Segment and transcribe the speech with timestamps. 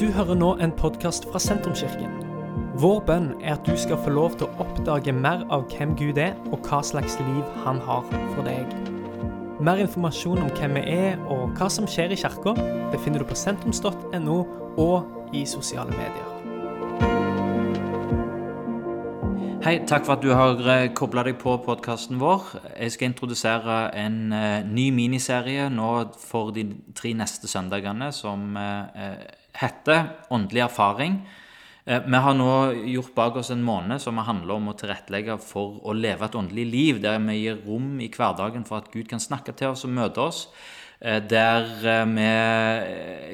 [0.00, 2.14] Du hører nå en podkast fra Sentrumskirken.
[2.80, 6.16] Vår bønn er at du skal få lov til å oppdage mer av hvem Gud
[6.16, 8.72] er, og hva slags liv han har for deg.
[9.60, 12.54] Mer informasjon om hvem vi er og hva som skjer i kirka,
[12.94, 14.38] befinner du på sentrums.no
[14.80, 16.32] og i sosiale medier.
[19.62, 22.48] Hei, takk for at du har kobla deg på podkasten vår.
[22.80, 26.64] Jeg skal introdusere en eh, ny miniserie nå for de
[26.98, 29.20] tre neste søndagene som eh,
[29.56, 31.20] heter Åndelig erfaring.
[31.84, 32.52] Eh, vi har nå
[32.94, 36.66] gjort bak oss en måned som handler om å tilrettelegge for å leve et åndelig
[36.70, 39.94] liv, der vi gir rom i hverdagen for at Gud kan snakke til oss og
[39.96, 40.46] møte oss.
[41.02, 41.64] Der
[42.06, 42.26] vi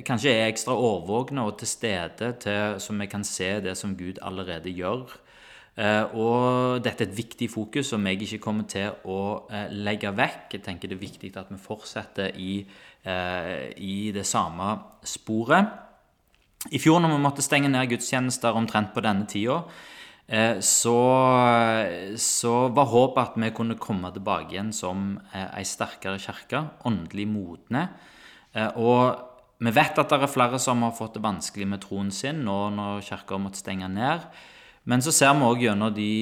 [0.08, 4.22] kanskje er ekstra årvåkne og til stede, til, så vi kan se det som Gud
[4.24, 5.04] allerede gjør.
[5.78, 10.10] Eh, og dette er et viktig fokus som jeg ikke kommer til å eh, legge
[10.10, 10.56] vekk.
[10.56, 12.64] Jeg tenker det er viktig at vi fortsetter i,
[13.06, 14.72] eh, i det samme
[15.06, 15.87] sporet.
[16.66, 19.60] I fjor når vi måtte stenge ned gudstjenester omtrent på denne tida,
[20.60, 20.96] så,
[22.20, 27.86] så, var håpet at vi kunne komme tilbake igjen som ei sterkere kirke, åndelig modne.
[28.76, 32.44] Og vi vet at det er flere som har fått det vanskelig med troen sin
[32.44, 34.26] nå når kirka måtte stenge ned.
[34.88, 36.12] Men så ser vi òg gjennom de,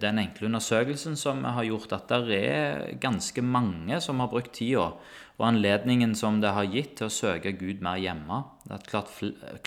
[0.00, 4.54] den enkle undersøkelsen som vi har gjort, at det er ganske mange som har brukt
[4.56, 4.88] tida
[5.36, 8.40] og anledningen som det har gitt til å søke Gud mer hjemme.
[8.64, 9.10] Det er et klart,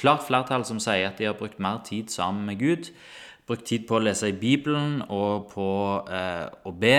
[0.01, 2.89] klart flertall som sier at de har brukt mer tid sammen med Gud.
[3.45, 5.69] Brukt tid på å lese i Bibelen og på
[6.09, 6.97] eh, å be.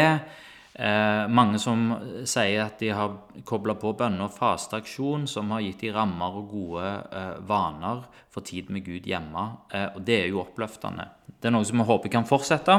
[0.74, 1.88] Eh, mange som
[2.28, 6.52] sier at de har kobla på bønner og fasteaksjon, som har gitt de rammer og
[6.52, 9.46] gode eh, vaner for tid med Gud hjemme.
[9.74, 11.08] Eh, og det er jo oppløftende.
[11.40, 12.76] Det er noe som vi håper kan fortsette,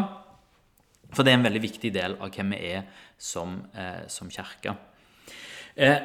[1.11, 2.85] for det er en veldig viktig del av hvem vi er
[3.19, 4.77] som, eh, som kirke.
[5.75, 5.99] Eh,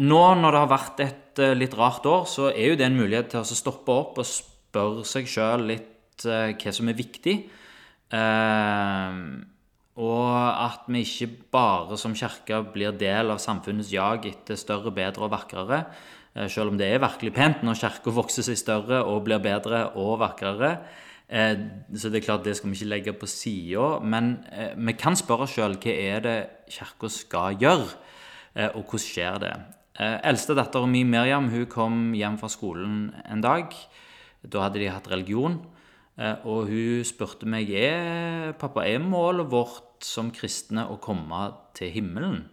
[0.00, 2.96] nå når det har vært et eh, litt rart år, så er jo det en
[2.96, 5.92] mulighet til å stoppe opp og spørre seg sjøl litt
[6.24, 7.36] hva som er viktig.
[8.16, 9.20] Eh,
[9.96, 10.28] og
[10.60, 15.32] at vi ikke bare som kirke blir del av samfunnets jag etter større, bedre og
[15.32, 15.86] vakrere.
[16.36, 19.86] Eh, selv om det er virkelig pent når kirka vokser seg større og blir bedre
[19.96, 20.74] og vakrere.
[21.28, 21.56] Eh,
[21.96, 23.86] så det er klart det skal vi ikke legge på sida.
[24.04, 26.36] Men eh, vi kan spørre oss sjøl hva er det
[26.76, 27.88] kirka skal gjøre,
[28.72, 29.54] og hvordan skjer det?
[30.24, 33.72] Eldste dattera min, Miriam hun kom hjem fra skolen en dag.
[34.40, 35.58] Da hadde de hatt religion.
[36.48, 42.44] Og hun spurte meg er pappa, er målet vårt som kristne å komme til himmelen.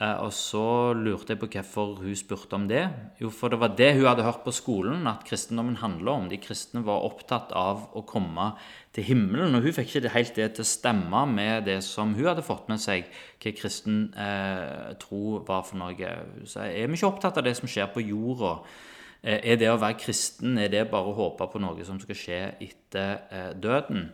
[0.00, 2.86] Eh, og så lurte jeg på hvorfor hun spurte om det.
[3.20, 6.28] Jo, for det var det hun hadde hørt på skolen at kristendommen handla om.
[6.30, 8.52] De kristne var opptatt av å komme
[8.96, 9.58] til himmelen.
[9.58, 12.70] Og hun fikk ikke helt det til å stemme med det som hun hadde fått
[12.72, 13.10] med seg
[13.42, 16.14] hva kristen eh, tro var for noe.
[16.48, 18.56] Så er vi ikke opptatt av det som skjer på jorda?
[19.20, 22.16] Eh, er det å være kristen er det bare å håpe på noe som skal
[22.16, 24.08] skje etter eh, døden?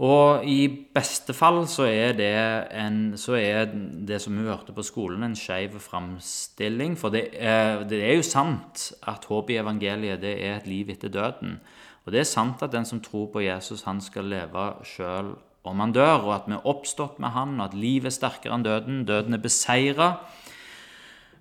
[0.00, 0.64] Og i
[0.94, 2.32] beste fall så er det,
[2.80, 6.96] en, så er det som hun hørte på skolen, en skeiv framstilling.
[6.96, 10.94] For det er, det er, jo sant at håpet i evangeliet det er et liv
[10.94, 11.58] etter døden.
[12.06, 15.34] Og det er sant at den som tror på Jesus, han skal leve sjøl
[15.68, 18.56] om han dør, og at vi er oppstått med han, og at livet er sterkere
[18.56, 19.04] enn døden.
[19.06, 20.10] Døden er beseira.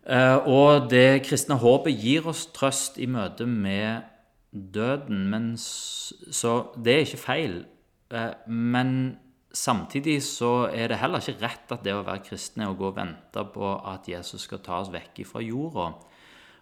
[0.06, 4.03] Eh, og det kristne håpet gir oss trøst i møte med
[4.51, 5.29] døden.
[5.31, 7.61] Men så det er ikke feil.
[8.11, 9.17] Eh, men
[9.51, 12.89] samtidig så er det heller ikke rett at det å være kristen er å gå
[12.91, 15.91] og vente på at Jesus skal ta oss vekk fra jorda.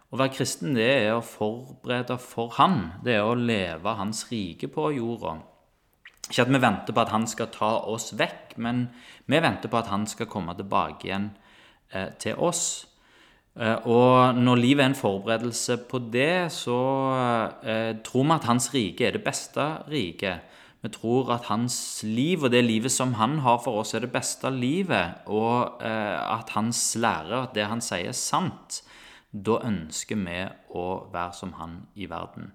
[0.09, 3.01] Å være kristen det er å forberede for Han.
[3.05, 5.37] Det er å leve Hans rike på jorda.
[6.29, 8.87] Ikke at vi venter på at Han skal ta oss vekk, men
[9.29, 11.31] vi venter på at Han skal komme tilbake igjen
[11.93, 12.63] eh, til oss.
[13.53, 16.79] Eh, og når livet er en forberedelse på det, så
[18.05, 20.57] tror vi at Hans rike er det beste riket.
[20.79, 21.75] Vi tror at hans
[22.07, 26.37] liv og det livet som han har for oss, er det beste livet, og eh,
[26.39, 28.79] at hans lære, at det han sier, er sant.
[29.29, 30.39] Da ønsker vi
[30.73, 32.49] å være som han i verden.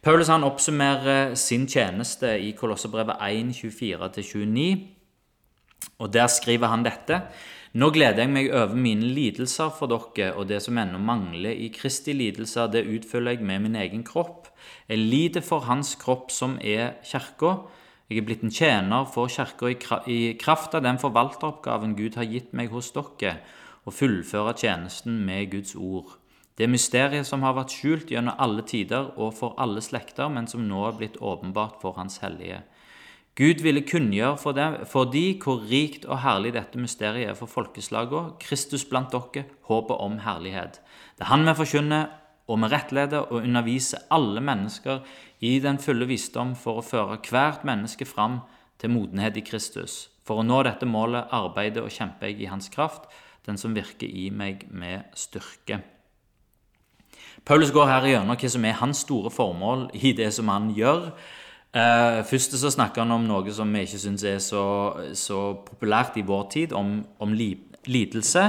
[0.00, 4.70] Paulus han oppsummerer sin tjeneste i Kolosserbrevet 1, 24-29.
[6.00, 7.20] Og der skriver han dette.
[7.74, 11.68] Nå gleder jeg meg over mine lidelser for dere, og det som ennå mangler i
[11.74, 14.43] Kristi lidelser, det utfyller jeg med min egen kropp.
[14.88, 17.56] Jeg lider for hans kropp, som er kirka.
[18.10, 19.70] Jeg er blitt en tjener for kirka
[20.10, 23.38] i kraft av den forvalteroppgaven Gud har gitt meg hos dere,
[23.84, 26.18] å fullføre tjenesten med Guds ord.
[26.54, 30.62] Det mysteriet som har vært skjult gjennom alle tider og for alle slekter, men som
[30.68, 32.60] nå er blitt åpenbart for Hans hellige.
[33.34, 38.36] Gud ville kunngjøre for, for de hvor rikt og herlig dette mysteriet er for folkeslagene,
[38.38, 40.78] Kristus blant dere, håpet om herlighet.
[41.18, 42.12] Det er Han vi forkynner,
[42.46, 45.04] og vi rettleder og underviser alle mennesker
[45.44, 48.42] i den fulle visdom for å føre hvert menneske fram
[48.80, 50.08] til modenhet i Kristus.
[50.24, 53.08] For å nå dette målet arbeider og kjemper jeg i Hans kraft,
[53.44, 55.82] den som virker i meg med styrke.
[57.44, 61.10] Paulus går her gjennom hva som er hans store formål i det som han gjør.
[61.74, 64.62] Eh, først så snakker han om noe som vi ikke syns er så,
[65.18, 68.46] så, populært i vår tid, om, om lidelse.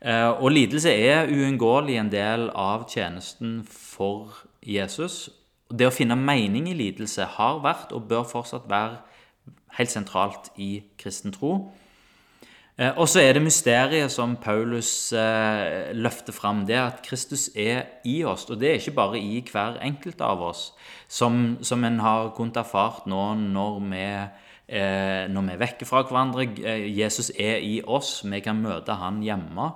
[0.00, 5.26] Eh, og lidelse er uunngåelig en del av tjenesten for Jesus.
[5.68, 9.00] Det å finne mening i lidelse har vært og bør fortsatt være
[9.78, 11.72] helt sentralt i kristen tro.
[12.78, 17.98] Eh, og så er det mysteriet som Paulus eh, løfter fram, det at Kristus er
[18.06, 18.46] i oss.
[18.46, 20.68] Og det er ikke bare i hver enkelt av oss,
[21.08, 24.04] som, som en har kunnet erfart nå når vi,
[24.68, 26.44] når vi er vekke fra hverandre.
[26.60, 29.70] Eh, Jesus er i oss, vi kan møte han hjemme.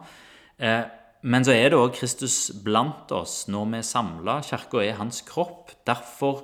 [0.61, 0.83] Eh,
[1.23, 4.41] men så er det òg Kristus blant oss når vi er samla.
[4.44, 5.71] Kirka er hans kropp.
[5.87, 6.43] Derfor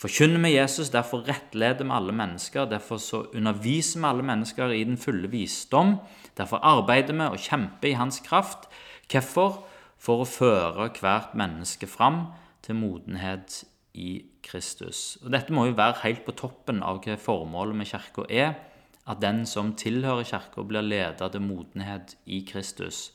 [0.00, 2.68] forkynner vi Jesus, derfor rettleder vi alle mennesker.
[2.70, 5.96] Derfor så underviser vi alle mennesker i den fulle visdom.
[6.38, 8.70] Derfor arbeider vi og kjemper i hans kraft.
[9.10, 9.64] Hvorfor?
[10.02, 12.32] For å føre hvert menneske fram
[12.66, 13.60] til modenhet
[13.94, 15.18] i Kristus.
[15.22, 18.54] Og Dette må jo være helt på toppen av hva formålet med kirka er.
[19.02, 23.10] At den som tilhører kirka, blir ledet til modenhet i Kristus.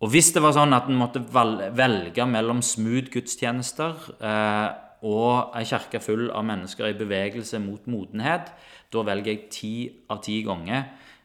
[0.00, 4.68] Og hvis det var sånn at en måtte velge mellom smooth gudstjenester eh,
[5.08, 8.50] og ei kirke full av mennesker i bevegelse mot modenhet,
[8.92, 9.74] da velger jeg ti
[10.12, 10.82] av ti ganger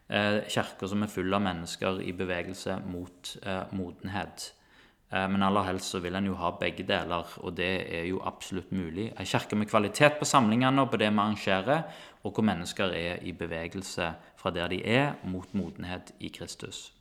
[0.08, 4.52] eh, kirker som er full av mennesker i bevegelse mot eh, modenhet.
[5.12, 8.22] Eh, men aller helst så vil en jo ha begge deler, og det er jo
[8.26, 9.10] absolutt mulig.
[9.20, 11.84] Ei kirke med kvalitet på samlingene og på det vi arrangerer,
[12.24, 16.92] og hvor mennesker er i bevegelse fra der de er, mot modenhet i Kristus.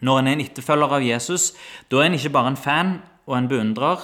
[0.00, 1.52] Når en er en etterfølger av Jesus,
[1.90, 4.02] da er en ikke bare en fan og en beundrer,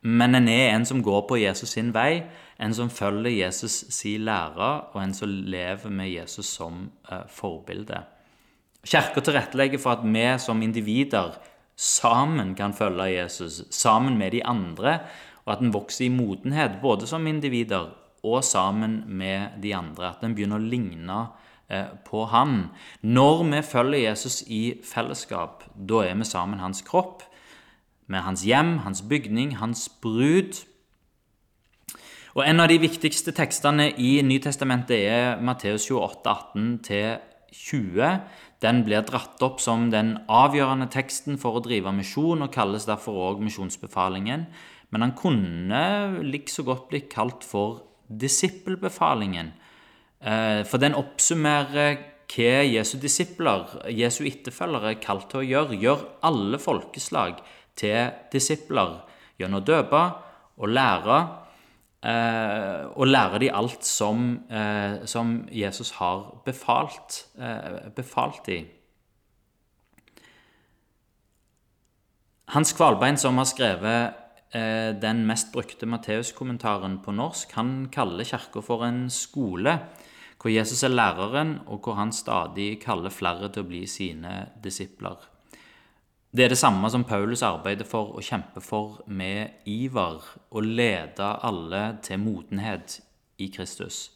[0.00, 2.22] men en er en som går på Jesus sin vei,
[2.58, 8.00] en som følger Jesus sin lære, og en som lever med Jesus som uh, forbilde.
[8.86, 11.38] Kirka tilrettelegger for at vi som individer
[11.78, 14.98] sammen kan følge Jesus, sammen med de andre,
[15.46, 17.88] og at en vokser i modenhet, både som individer
[18.26, 20.10] og sammen med de andre.
[20.10, 21.18] At en begynner å ligne
[21.70, 22.68] uh, på han.
[23.00, 27.22] Når vi følger Jesus i fellesskap, da er vi sammen hans kropp
[28.08, 30.64] med hans hjem, hans bygning, hans brud.
[32.34, 37.20] Og En av de viktigste tekstene i Nytestamentet er Matteus 28,
[37.52, 38.20] 18-20.
[38.62, 43.20] Den blir dratt opp som den avgjørende teksten for å drive misjon, og kalles derfor
[43.28, 44.48] òg misjonsbefalingen.
[44.90, 45.82] Men han kunne
[46.24, 49.52] likså godt blitt kalt for disippelbefalingen.
[50.20, 55.78] Eh, for den oppsummerer hva Jesu disipler, Jesu etterfølgere, er kalt til å gjøre.
[55.80, 57.38] Gjør alle folkeslag
[57.78, 58.98] til disipler
[59.38, 60.02] gjennom å døpe
[60.58, 61.18] og lære.
[61.98, 68.66] Eh, og lære de alt som, eh, som Jesus har befalt, eh, befalt de.
[72.48, 74.14] Hans Kvalbein, som har skrevet
[75.02, 79.78] den mest brukte Matteus-kommentaren på norsk, han kaller kirka for en skole
[80.40, 85.16] hvor Jesus er læreren, og hvor han stadig kaller flere til å bli sine disipler.
[86.36, 91.28] Det er det samme som Paulus arbeider for og kjemper for med iver, å lede
[91.42, 92.98] alle til modenhet
[93.40, 94.10] i Kristus.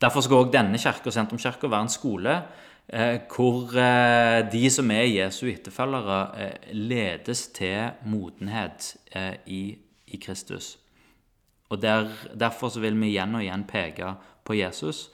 [0.00, 2.34] Derfor skal òg denne kirka, Sentrumskirka, være en skole
[2.92, 9.62] eh, hvor eh, de som er Jesu etterfølgere, eh, ledes til modenhet eh, i,
[10.06, 10.76] i, Kristus.
[11.70, 14.12] Og der, Derfor vil vi igjen og igjen peke
[14.44, 15.06] på Jesus,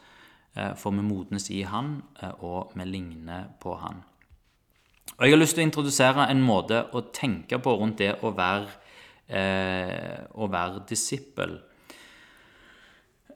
[0.57, 4.03] eh, for vi modnes i han, eh, og vi ligner på han.
[5.19, 8.33] Og Jeg har lyst til å introdusere en måte å tenke på rundt det å
[8.37, 8.69] være,
[9.29, 11.59] eh, være disippel.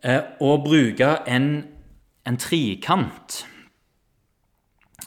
[0.03, 1.65] Eh, å bruke en,
[2.25, 3.45] en trikant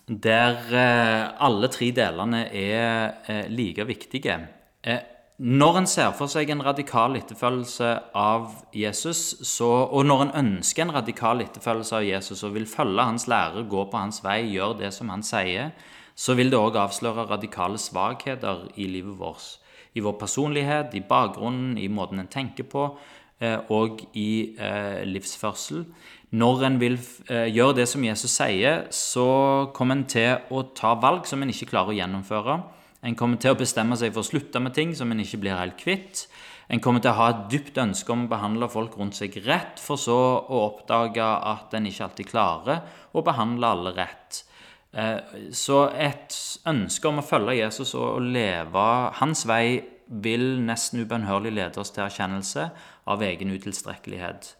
[0.10, 4.40] der eh, alle tre delene er eh, like viktige.
[4.82, 5.00] Eh,
[5.40, 10.84] når en ser for seg en radikal etterfølgelse av Jesus, så, og når en ønsker
[10.84, 14.82] en radikal etterfølgelse av Jesus og vil følge hans lærer, gå på hans vei, gjøre
[14.82, 15.72] det som han sier,
[16.20, 19.56] så vil det òg avsløre radikale svakheter i livet vårt.
[19.96, 22.90] I vår personlighet, i bakgrunnen, i måten en tenker på,
[23.40, 25.86] eh, og i eh, livsførsel.
[26.32, 27.00] Når en vil
[27.30, 31.50] eh, gjøre det som Jesus sier, så kommer en til å ta valg som en
[31.50, 32.60] ikke klarer å gjennomføre.
[33.02, 35.56] En kommer til å bestemme seg for å slutte med ting som en ikke blir
[35.56, 36.28] helt kvitt.
[36.70, 39.80] En kommer til å ha et dypt ønske om å behandle folk rundt seg rett,
[39.82, 42.84] for så å oppdage at en ikke alltid klarer
[43.16, 44.44] å behandle alle rett.
[44.90, 45.20] Eh,
[45.54, 46.34] så et
[46.70, 48.86] ønske om å følge Jesus og leve
[49.20, 52.66] hans vei vil nesten ubønnhørlig lede oss til erkjennelse
[53.10, 54.56] av egen utilstrekkelighet.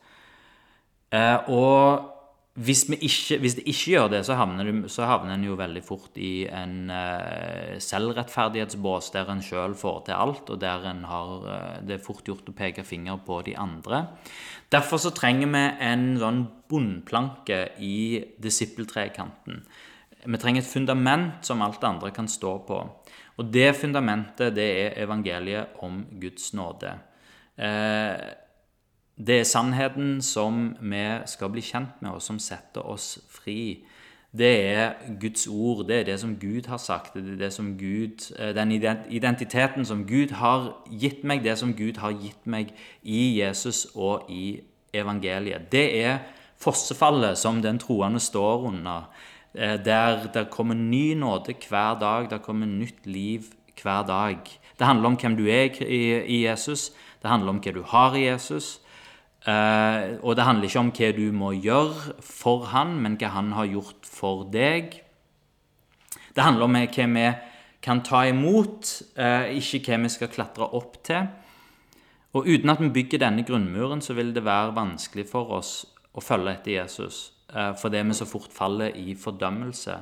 [1.18, 2.16] Eh, og
[2.60, 5.82] hvis, ikke, hvis, det ikke gjør det, så havner, du, så havner en jo veldig
[5.86, 11.46] fort i en uh, selvrettferdighetsbås der en sjøl får til alt, og der har,
[11.88, 14.02] det er fort gjort å peke finger på de andre.
[14.76, 19.64] Derfor så trenger vi en sånn bunnplanke i disippeltrekanten.
[20.26, 22.80] Vi trenger et fundament som alt det andre kan stå på.
[23.40, 26.92] Og det fundamentet, det er evangeliet om Guds nåde.
[27.60, 28.20] Uh,
[29.20, 33.86] det er sannheten som vi skal bli kjent med, og som setter oss fri.
[34.32, 37.14] Det er Guds ord, det er det som Gud har sagt.
[37.14, 38.72] Det er det som Gud, eh, den
[39.10, 42.72] identiteten som Gud har gitt meg, det som Gud har gitt meg
[43.04, 44.62] i Jesus og i
[44.94, 45.72] evangeliet.
[45.72, 46.20] Det er
[46.58, 49.10] fossefallet som den troende står under.
[49.56, 53.44] Eh, der det kommer ny nåde hver dag, det kommer nytt liv
[53.82, 54.38] hver dag.
[54.80, 56.92] Det handler om hvem du er i Jesus,
[57.22, 58.80] det handler om hva du har i Jesus.
[59.48, 63.54] Uh, og det handler ikke om hva du må gjøre for han, men hva han
[63.56, 65.00] har gjort for deg.
[66.36, 67.26] Det handler om hva vi
[67.82, 71.32] kan ta imot, uh, ikke hva vi skal klatre opp til.
[72.36, 75.74] Og uten at vi bygger denne grunnmuren, så vil det være vanskelig for oss
[76.14, 77.39] å følge etter Jesus.
[77.50, 79.96] Uh, fordi vi så fort faller i fordømmelse.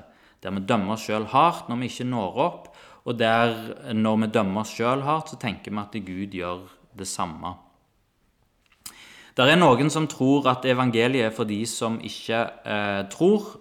[0.44, 2.68] Der vi dømmer oss sjøl hardt når vi ikke når opp.
[3.08, 7.08] Og der når vi dømmer oss sjøl hardt, så tenker vi at Gud gjør det
[7.08, 7.56] samme.
[9.38, 13.52] Det er noen som tror at evangeliet er for de som ikke eh, tror.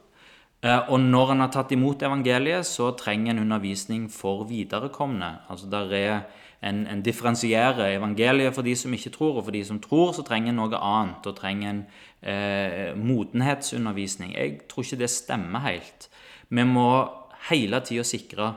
[0.64, 5.28] Eh, og når en har tatt imot evangeliet, så trenger en undervisning for viderekomne.
[5.52, 6.14] Altså der er
[6.63, 10.25] en, en differensierer evangeliet for de som ikke tror, og for de som tror, så
[10.27, 11.27] trenger en noe annet.
[11.29, 11.83] Og trenger en
[12.23, 14.35] eh, modenhetsundervisning.
[14.37, 16.09] Jeg tror ikke det stemmer helt.
[16.49, 16.89] Vi må
[17.51, 18.55] hele tida sikre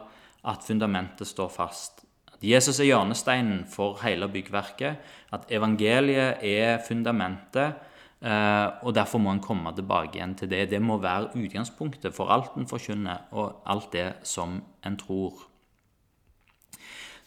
[0.48, 2.06] at fundamentet står fast.
[2.34, 5.04] At Jesus er hjørnesteinen for hele byggverket.
[5.36, 7.86] At evangeliet er fundamentet.
[8.20, 10.70] Eh, og derfor må en komme tilbake igjen til det.
[10.72, 15.49] Det må være utgangspunktet for alt en forkynner, og alt det som en tror.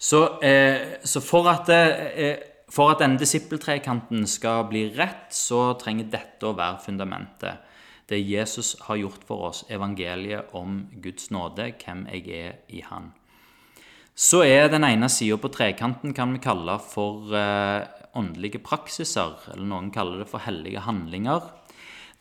[0.03, 2.41] Så, eh, så for, at, eh,
[2.71, 7.69] for at denne disippeltrekanten skal bli rett, så trenger dette å være fundamentet.
[8.11, 13.13] Det Jesus har gjort for oss, evangeliet om Guds nåde, hvem jeg er i Han.
[14.15, 17.87] Så er den ene sida på trekanten kan vi kalle for eh,
[18.19, 21.47] åndelige praksiser, eller noen kaller det for hellige handlinger.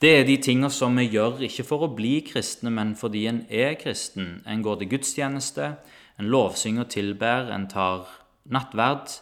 [0.02, 3.42] Det er de tinga som vi gjør ikke for å bli kristne, men fordi en
[3.50, 4.40] er kristen.
[4.46, 5.74] En går til gudstjeneste,
[6.20, 8.08] en lovsynger tilber, en tar
[8.52, 9.14] nattverd.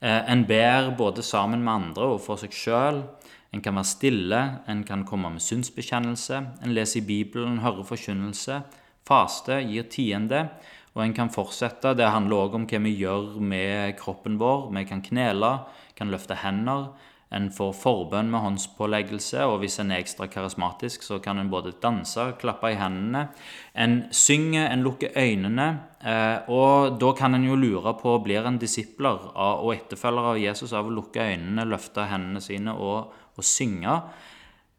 [0.00, 3.02] Eh, en ber både sammen med andre og for seg sjøl.
[3.54, 8.62] En kan være stille, en kan komme med synsbekjennelse, en leser i Bibelen, hører forkynnelse,
[9.06, 10.48] faste, gir tiende
[10.94, 11.94] og en kan fortsette.
[11.98, 14.68] Det handler òg om hva vi gjør med kroppen vår.
[14.76, 15.56] Vi kan knele,
[15.98, 16.92] kan løfte hender.
[17.34, 21.74] En får forbønn med håndspåleggelse, og hvis en er ekstra karismatisk, så kan en både
[21.82, 23.26] danse, klappe i hendene.
[23.74, 25.68] En synger, en lukker øynene,
[26.04, 30.72] eh, og da kan en jo lure på blir en disipler og etterfølger av Jesus
[30.72, 33.98] av å lukke øynene, løfte hendene sine og, og synge.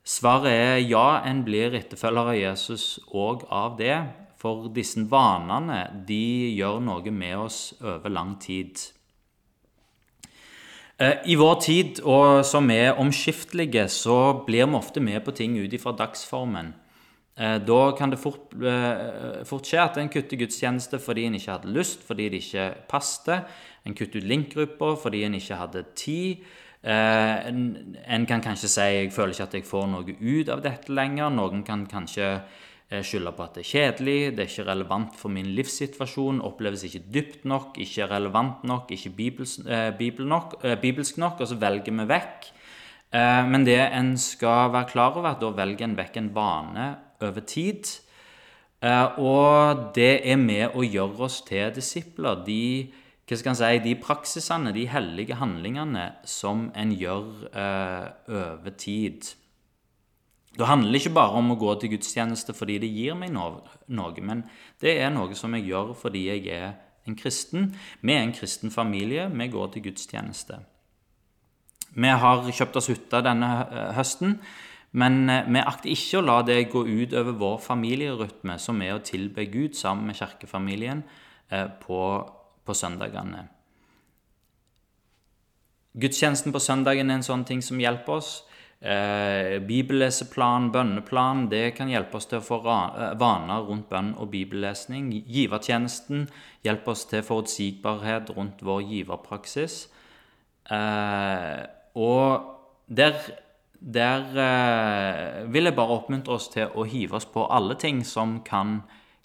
[0.05, 3.97] Svaret er ja, en blir etterfølger av Jesus òg av det.
[4.37, 8.77] For disse vanene de gjør noe med oss over lang tid.
[10.97, 15.57] Eh, I vår tid, og som er omskiftelige, så blir vi ofte med på ting
[15.59, 16.71] ut ifra dagsformen.
[17.35, 21.51] Eh, da kan det fort, eh, fort, skje at en kutter gudstjeneste fordi en ikke
[21.51, 23.43] hadde lyst, fordi det ikke passet.
[23.85, 26.37] En kutter ut linkgrupper fordi en ikke hadde tid.
[26.85, 31.33] En kan kanskje si 'jeg føler ikke at jeg får noe ut av dette lenger'.
[31.33, 32.41] Noen kan kanskje
[32.89, 37.01] skylder på at det er kjedelig, det er ikke relevant for min livssituasjon, oppleves ikke
[37.13, 41.57] dypt nok, ikke relevant nok, ikke bibels, eh, bibel nok, eh, bibelsk nok, og så
[41.57, 42.51] velger vi vekk.
[43.11, 46.87] Eh, men det en skal være klar over, at da velger en vekk en vane
[47.21, 47.89] over tid.
[48.81, 52.43] Eh, og det er med å gjøre oss til disipler.
[52.45, 52.91] De,
[53.25, 59.31] hva skal en si, de praksisene, de hellige handlingene som en gjør eh, over tid.
[60.55, 64.45] Det handler ikke bare om å gå til gudstjeneste fordi det gir meg noe, men
[64.81, 67.73] det er noe som jeg gjør fordi jeg er en kristen.
[68.01, 70.61] Vi er en kristen familie, vi går til gudstjeneste.
[71.95, 73.49] Vi har kjøpt oss hytte denne
[73.95, 74.39] høsten,
[74.95, 78.95] men eh, vi akter ikke å la det gå ut over vår familierytme, som er
[78.95, 81.03] å tilbe Gud sammen med kirkefamilien
[81.51, 81.99] eh, på,
[82.63, 83.45] på søndagene.
[85.95, 88.31] Gudstjenesten på søndagen er en sånn ting som hjelper oss.
[88.81, 95.07] Eh, bibelleseplan, bønneplan, det kan hjelpe oss til å få vaner rundt bønn og bibellesning.
[95.25, 96.27] Givertjenesten
[96.65, 99.87] hjelper oss til forutsigbarhet rundt vår giverpraksis.
[101.95, 102.51] og
[102.87, 103.13] der,
[103.79, 104.23] der
[105.47, 108.81] vil jeg bare oppmuntre oss til å hive oss på alle ting som kan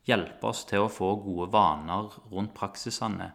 [0.08, 3.32] hjelpe oss til å få gode vaner rundt praksisene.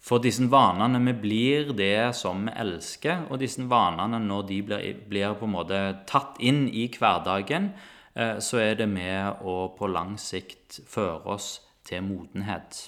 [0.00, 4.86] For disse vanene vi blir det som vi elsker, og disse vanene, når de blir,
[5.10, 7.72] blir på en måte tatt inn i hverdagen,
[8.14, 12.86] eh, så er det med å på lang sikt føre oss til modenhet.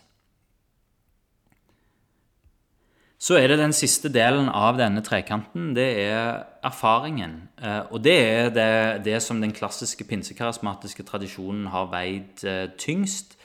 [3.22, 5.68] Så er det den siste delen av denne trekanten.
[5.76, 7.36] Det er erfaringen.
[7.60, 13.36] Eh, og det er det, det som den klassiske pinsekarismatiske tradisjonen har veid eh, tyngst.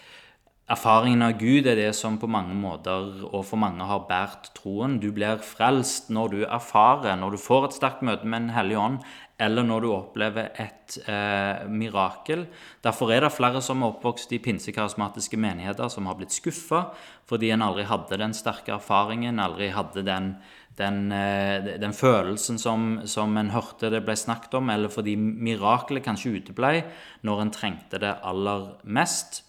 [0.68, 4.98] Erfaringen av Gud er det som på mange måter og for mange har båret troen.
[5.00, 8.82] Du blir frelst når du erfarer, når du får et sterkt møte med Den hellige
[8.82, 8.98] ånd,
[9.40, 12.50] eller når du opplever et eh, mirakel.
[12.84, 16.90] Derfor er det flere som er oppvokst i pinsekarismatiske menigheter, som har blitt skuffa
[17.32, 20.34] fordi en aldri hadde den sterke erfaringen, aldri hadde den,
[20.76, 26.04] den, eh, den følelsen som, som, en hørte det ble snakket om, eller fordi mirakelet
[26.04, 26.82] kanskje uteblei
[27.24, 29.46] når en trengte det aller mest.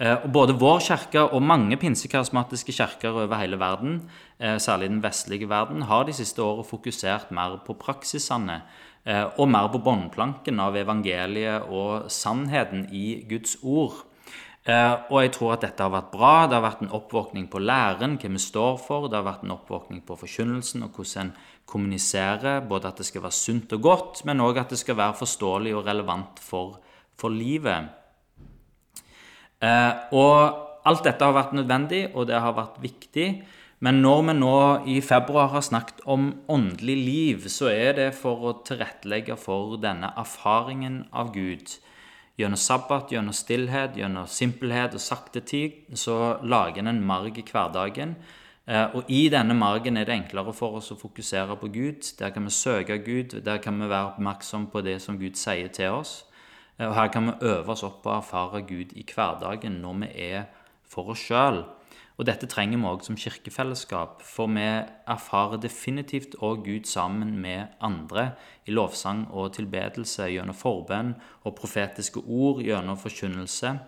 [0.00, 5.02] Eh, og Både vår kirke og mange pinsekarismatiske kirker over hele verden, eh, særlig den
[5.02, 8.62] vestlige verden, har de siste årene fokusert mer på praksisene
[9.04, 14.06] eh, og mer på båndplanken av evangeliet og sannheten i Guds ord.
[15.10, 16.46] Og jeg tror at dette har vært bra.
[16.46, 19.08] Det har vært en oppvåkning på læren, hva vi står for.
[19.08, 21.32] Det har vært en oppvåkning på forkynnelsen og hvordan en
[21.66, 22.60] kommuniserer.
[22.68, 25.74] Både at det skal være sunt og godt, men òg at det skal være forståelig
[25.74, 26.78] og relevant for,
[27.16, 27.88] for livet.
[29.60, 33.28] Eh, og alt dette har vært nødvendig, og det har vært viktig.
[33.80, 34.56] Men når vi nå
[34.92, 40.12] i februar har snakket om åndelig liv, så er det for å tilrettelegge for denne
[40.20, 41.78] erfaringen av Gud.
[42.40, 47.44] Gjennom sabbat, gjennom stillhet, gjennom simpelhet og sakte tid, så lager en en marg i
[47.44, 48.16] hverdagen.
[48.66, 52.04] Eh, og i denne margen er det enklere for oss å fokusere på Gud.
[52.18, 55.68] Der kan vi søke Gud, der kan vi være oppmerksom på det som Gud sier
[55.68, 56.24] til oss.
[56.80, 60.08] Eh, og Her kan vi øve oss opp og erfare Gud i hverdagen når vi
[60.32, 60.48] er
[60.88, 61.64] for oss sjøl.
[62.18, 64.64] Og dette trenger vi òg som kirkefellesskap, for vi
[65.08, 68.32] erfarer definitivt òg Gud sammen med andre
[68.66, 71.14] i lovsang og tilbedelse, gjennom forbønn
[71.44, 73.78] og profetiske ord, gjennom forkynnelse.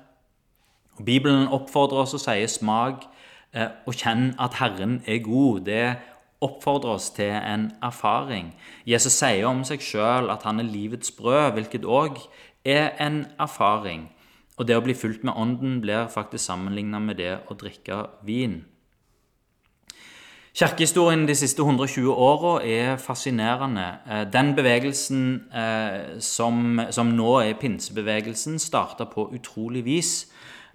[0.96, 3.05] Og Bibelen oppfordrer oss og sier 'smak
[3.52, 5.64] eh, og kjenn at Herren er god'.
[5.64, 5.96] Det
[6.40, 8.55] oppfordrer oss til en erfaring.
[8.87, 12.18] Jesus sier om seg sjøl at han er livets brød, hvilket òg
[12.64, 14.09] er en erfaring.
[14.59, 18.61] Og det å bli fulgt med Ånden blir faktisk sammenligna med det å drikke vin.
[20.53, 23.87] Kirkehistorien de siste 120 åra er fascinerende.
[24.05, 30.11] Eh, den bevegelsen eh, som, som nå er pinsebevegelsen, starta på utrolig vis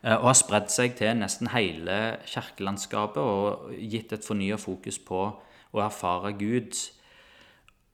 [0.01, 5.21] eh, og har spredd seg til nesten hele kirkelandskapet og gitt et fornya fokus på
[5.29, 6.73] å erfare Gud.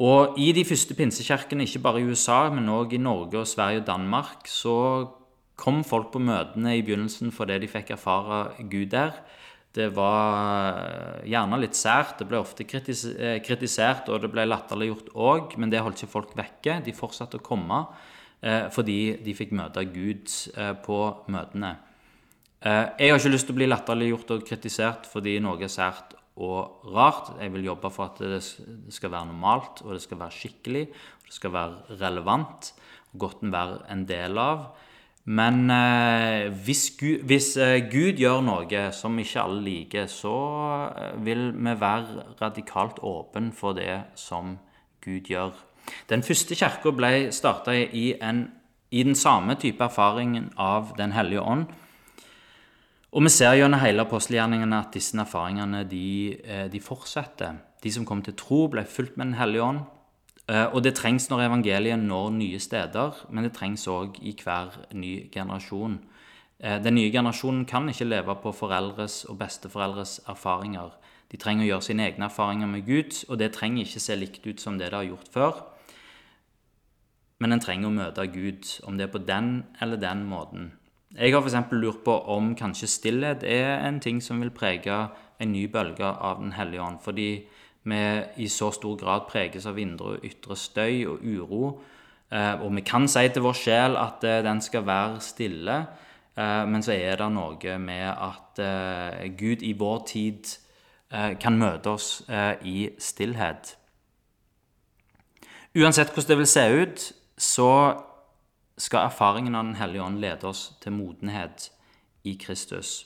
[0.01, 3.83] Og i de første pinsekirkene, ikke bare i USA, men òg i Norge, og Sverige
[3.83, 4.75] og Danmark, så
[5.55, 9.19] kom folk på møtene i begynnelsen fordi de fikk erfare Gud der.
[9.73, 15.13] Det var eh, gjerne litt sært, det ble ofte eh, kritisert, og det ble latterliggjort
[15.13, 16.81] òg, men det holdt ikke folk vekke.
[16.85, 17.79] De fortsatte å komme
[18.41, 20.29] eh, fordi de fikk møte Gud
[20.85, 20.99] på
[21.33, 21.75] møtene.
[22.63, 26.87] Jeg har ikke lyst til å bli latterliggjort og kritisert fordi noe er sært og
[26.95, 27.33] rart.
[27.39, 28.41] Jeg vil jobbe for at det
[28.93, 32.73] skal være normalt, og det skal være skikkelig, og det skal være relevant
[33.13, 34.65] og godt å være en del av.
[35.23, 40.33] Men eh, hvis, Gud, hvis eh, Gud, gjør noe som ikke alle liker, så
[40.89, 44.57] eh, vil vi være radikalt åpen for det som
[45.03, 45.55] Gud gjør.
[46.11, 51.65] Den første kirka ble starta i, i den samme type erfaringen av Den hellige ånd
[53.13, 57.59] og vi ser gjennom hele apostelgjerningene at disse erfaringene de, eh, de, fortsetter.
[57.83, 59.83] De som kom til tro, ble fulgt med Den hellige ånd.
[60.49, 64.73] Eh, og det trengs når evangeliet når nye steder, men det trengs òg i hver
[64.93, 65.99] ny generasjon.
[66.59, 70.91] Eh, den nye generasjonen kan ikke leve på foreldres og besteforeldres erfaringer.
[71.31, 74.47] De trenger å gjøre sine egne erfaringer med Gud, og det trenger ikke se likt
[74.47, 75.63] ut som det det har gjort før.
[77.39, 80.71] Men en trenger å møte Gud, om det er på den eller den måten.
[81.13, 81.71] Jeg har f.eks.
[81.71, 84.95] lurt på om kanskje stillhet er en ting som vil prege
[85.39, 86.97] en ny bølge av Den hellige ånd.
[87.03, 87.45] Fordi
[87.83, 87.99] vi
[88.37, 91.67] i så stor grad preges av indre og ytre støy og uro.
[92.33, 95.75] Eh, og vi kan si til vår sjel at eh, den skal være stille,
[96.33, 98.61] eh, men så er det noe med at
[99.37, 100.57] Gud i vår tid
[101.13, 102.23] kan møte oss
[102.65, 103.75] i stillhet.
[105.77, 107.05] Uansett hvordan det vil se ut,
[107.37, 107.69] så
[108.83, 111.69] skal erfaringen av Den hellige ånd lede oss til modenhet
[112.27, 113.05] i Kristus.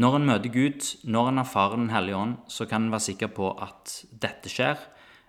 [0.00, 3.32] Når en møter Gud, når en erfarer Den hellige ånd, så kan en være sikker
[3.36, 4.78] på at dette skjer.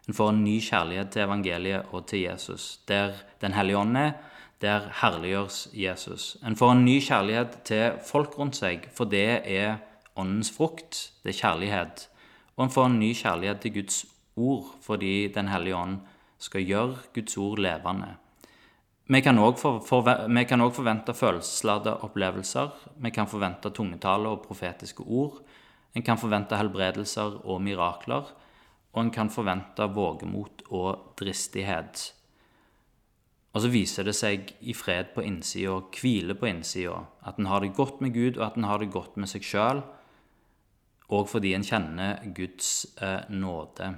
[0.08, 2.80] En får en ny kjærlighet til evangeliet og til Jesus.
[2.88, 4.12] Der Den hellige ånd er,
[4.62, 6.38] der herliggjøres Jesus.
[6.46, 9.78] En får en ny kjærlighet til folk rundt seg, for det er
[10.16, 11.12] åndens frukt.
[11.24, 12.10] Det er kjærlighet.
[12.56, 15.98] Og en får en ny kjærlighet til Guds ord, fordi Den hellige ånd
[16.42, 18.16] skal gjøre Guds ord levende.
[19.12, 22.72] Vi kan òg for, forvente følelsesladde opplevelser.
[23.04, 25.42] Vi kan forvente tungetale og profetiske ord.
[25.96, 28.32] En kan forvente helbredelser og mirakler.
[28.94, 32.12] Og en kan forvente vågemot og dristighet.
[33.52, 37.64] Og så viser det seg i fred på innsida, hvile på innsida, at en har
[37.64, 39.82] det godt med Gud, og at en har det godt med seg sjøl,
[41.12, 43.90] og fordi en kjenner Guds eh, nåde.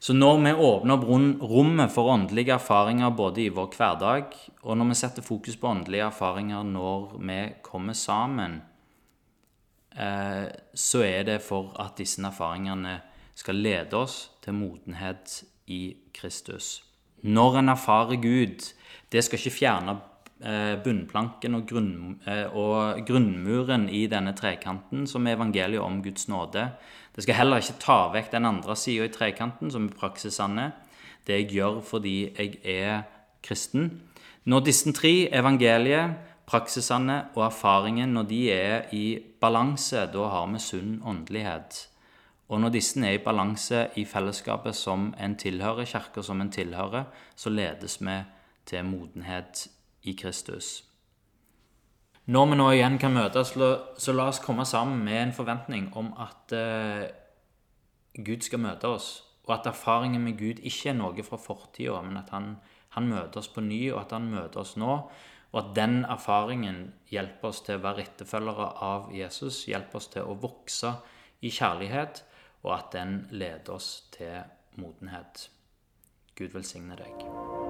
[0.00, 1.02] Så når vi åpner
[1.44, 4.32] rommet for åndelige erfaringer både i vår hverdag,
[4.64, 8.62] og når vi setter fokus på åndelige erfaringer når vi kommer sammen,
[9.92, 12.96] eh, så er det for at disse erfaringene
[13.36, 16.80] skal lede oss til modenhet i Kristus.
[17.20, 18.72] Når en erfarer Gud,
[19.12, 19.98] det skal ikke fjerne
[20.40, 26.70] bunnplanken og, grunn, eh, og grunnmuren i denne trekanten, som er evangeliet om Guds nåde.
[27.12, 30.72] Det skal heller ikke ta vekk den andre sida i trekanten, som i praksis er
[31.26, 33.02] det jeg gjør fordi jeg er
[33.44, 34.00] kristen.
[34.44, 40.58] Når disse tre, evangeliet, praksisene og erfaringen, når de er i balanse, da har vi
[40.58, 41.86] sunn åndelighet.
[42.48, 47.04] Og når disse er i balanse i fellesskapet som en tilhører, kirka som en tilhører,
[47.36, 48.16] så ledes vi
[48.66, 49.68] til modenhet
[50.02, 50.80] i Kristus.
[52.30, 56.12] Når vi nå igjen kan møtes, så la oss komme sammen med en forventning om
[56.20, 57.08] at eh,
[58.14, 59.08] Gud skal møte oss,
[59.48, 62.52] og at erfaringen med Gud ikke er noe fra fortida, men at han,
[62.94, 64.94] han, møter oss på ny, og at han møter oss nå.
[65.50, 70.30] Og at den erfaringen hjelper oss til å være etterfølgere av Jesus, hjelper oss til
[70.30, 70.92] å vokse
[71.42, 72.22] i kjærlighet,
[72.62, 74.38] og at den leder oss til
[74.78, 75.48] modenhet.
[76.38, 77.69] Gud velsigne deg.